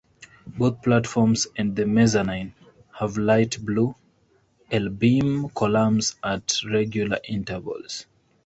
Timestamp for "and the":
1.55-1.85